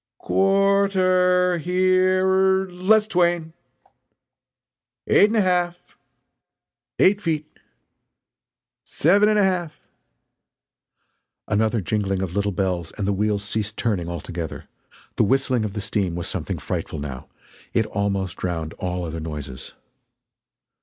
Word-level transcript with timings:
"Quar 0.17 0.89
ter 0.89 1.59
her 1.59 2.21
er 2.63 2.71
less 2.71 3.05
twain!" 3.05 3.53
"Eight 5.05 5.27
and 5.27 5.35
a 5.35 5.41
half!" 5.41 5.77
"Eight 6.97 7.21
feet!" 7.21 7.45
"Seven 8.83 9.29
ana 9.29 9.43
half!" 9.43 9.79
Another 11.47 11.81
jingling 11.81 12.23
of 12.23 12.33
little 12.33 12.51
bells 12.51 12.91
and 12.97 13.05
the 13.05 13.13
wheels 13.13 13.43
ceased 13.43 13.77
turning 13.77 14.09
altogether. 14.09 14.67
The 15.17 15.23
whistling 15.23 15.63
of 15.63 15.73
the 15.73 15.81
steam 15.81 16.15
was 16.15 16.25
something 16.27 16.57
frightful 16.57 16.97
now 16.97 17.27
it 17.71 17.85
almost 17.85 18.37
drowned 18.37 18.73
all 18.79 19.05
other 19.05 19.19
noises. 19.19 19.73